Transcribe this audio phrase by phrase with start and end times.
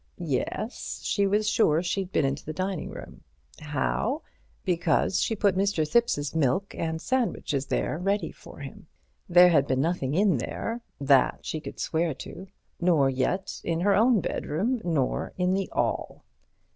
[0.17, 3.21] Yes, she was sure she'd been into the dining room.
[3.59, 4.23] How?
[4.65, 5.87] Because she put Mr.
[5.87, 8.87] Thipps's milk and sandwiches there ready for him.
[9.29, 12.47] There had been nothing in there,—that she could swear to.
[12.79, 16.23] Nor yet in her own bedroom, nor in the 'all.